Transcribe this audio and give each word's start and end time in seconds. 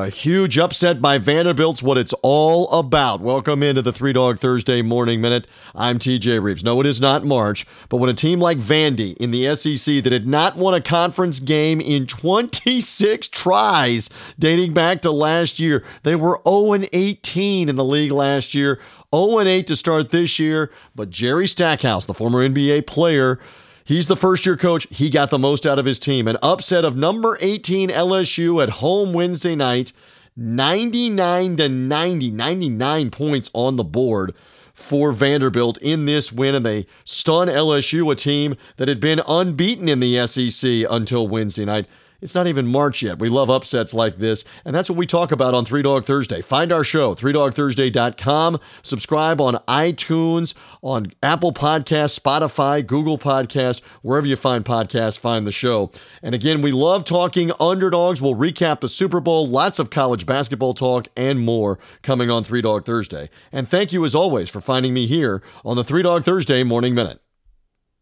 A 0.00 0.10
huge 0.10 0.58
upset 0.58 1.02
by 1.02 1.18
Vanderbilt's 1.18 1.82
what 1.82 1.98
it's 1.98 2.14
all 2.22 2.70
about. 2.70 3.20
Welcome 3.20 3.64
into 3.64 3.82
the 3.82 3.92
Three 3.92 4.12
Dog 4.12 4.38
Thursday 4.38 4.80
Morning 4.80 5.20
Minute. 5.20 5.48
I'm 5.74 5.98
TJ 5.98 6.40
Reeves. 6.40 6.62
No, 6.62 6.78
it 6.78 6.86
is 6.86 7.00
not 7.00 7.24
March, 7.24 7.66
but 7.88 7.96
when 7.96 8.08
a 8.08 8.14
team 8.14 8.38
like 8.38 8.58
Vandy 8.58 9.16
in 9.16 9.32
the 9.32 9.52
SEC 9.56 10.04
that 10.04 10.12
had 10.12 10.24
not 10.24 10.54
won 10.54 10.72
a 10.72 10.80
conference 10.80 11.40
game 11.40 11.80
in 11.80 12.06
26 12.06 13.26
tries 13.26 14.08
dating 14.38 14.72
back 14.72 15.02
to 15.02 15.10
last 15.10 15.58
year, 15.58 15.82
they 16.04 16.14
were 16.14 16.40
0 16.46 16.86
18 16.92 17.68
in 17.68 17.74
the 17.74 17.84
league 17.84 18.12
last 18.12 18.54
year, 18.54 18.78
0 19.12 19.40
8 19.40 19.66
to 19.66 19.74
start 19.74 20.12
this 20.12 20.38
year. 20.38 20.70
But 20.94 21.10
Jerry 21.10 21.48
Stackhouse, 21.48 22.04
the 22.04 22.14
former 22.14 22.48
NBA 22.48 22.86
player, 22.86 23.40
He's 23.88 24.06
the 24.06 24.16
first 24.16 24.44
year 24.44 24.58
coach. 24.58 24.86
He 24.90 25.08
got 25.08 25.30
the 25.30 25.38
most 25.38 25.66
out 25.66 25.78
of 25.78 25.86
his 25.86 25.98
team. 25.98 26.28
An 26.28 26.36
upset 26.42 26.84
of 26.84 26.94
number 26.94 27.38
18 27.40 27.88
LSU 27.88 28.62
at 28.62 28.68
home 28.68 29.14
Wednesday 29.14 29.56
night, 29.56 29.94
99 30.36 31.56
to 31.56 31.70
90, 31.70 32.30
99 32.30 33.10
points 33.10 33.50
on 33.54 33.76
the 33.76 33.84
board 33.84 34.34
for 34.74 35.10
Vanderbilt 35.10 35.78
in 35.78 36.04
this 36.04 36.30
win, 36.30 36.54
and 36.54 36.66
they 36.66 36.84
stun 37.04 37.48
LSU, 37.48 38.12
a 38.12 38.14
team 38.14 38.56
that 38.76 38.88
had 38.88 39.00
been 39.00 39.22
unbeaten 39.26 39.88
in 39.88 40.00
the 40.00 40.26
SEC 40.26 40.84
until 40.90 41.26
Wednesday 41.26 41.64
night. 41.64 41.86
It's 42.20 42.34
not 42.34 42.48
even 42.48 42.66
March 42.66 43.00
yet. 43.00 43.20
We 43.20 43.28
love 43.28 43.48
upsets 43.48 43.94
like 43.94 44.16
this, 44.16 44.42
and 44.64 44.74
that's 44.74 44.90
what 44.90 44.98
we 44.98 45.06
talk 45.06 45.30
about 45.30 45.54
on 45.54 45.64
Three 45.64 45.82
Dog 45.82 46.04
Thursday. 46.04 46.40
Find 46.40 46.72
our 46.72 46.82
show, 46.82 47.14
3dogthursday.com. 47.14 48.58
Subscribe 48.82 49.40
on 49.40 49.62
iTunes, 49.68 50.54
on 50.82 51.12
Apple 51.22 51.52
Podcasts, 51.52 52.18
Spotify, 52.18 52.84
Google 52.84 53.18
Podcasts, 53.18 53.82
wherever 54.02 54.26
you 54.26 54.34
find 54.34 54.64
podcasts, 54.64 55.16
find 55.16 55.46
the 55.46 55.52
show. 55.52 55.92
And 56.20 56.34
again, 56.34 56.60
we 56.60 56.72
love 56.72 57.04
talking 57.04 57.52
underdogs. 57.60 58.20
We'll 58.20 58.34
recap 58.34 58.80
the 58.80 58.88
Super 58.88 59.20
Bowl, 59.20 59.46
lots 59.46 59.78
of 59.78 59.90
college 59.90 60.26
basketball 60.26 60.74
talk, 60.74 61.06
and 61.16 61.38
more 61.38 61.78
coming 62.02 62.30
on 62.30 62.42
Three 62.42 62.62
Dog 62.62 62.84
Thursday. 62.84 63.30
And 63.52 63.68
thank 63.68 63.92
you, 63.92 64.04
as 64.04 64.16
always, 64.16 64.48
for 64.48 64.60
finding 64.60 64.92
me 64.92 65.06
here 65.06 65.40
on 65.64 65.76
the 65.76 65.84
Three 65.84 66.02
Dog 66.02 66.24
Thursday 66.24 66.64
Morning 66.64 66.96
Minute. 66.96 67.20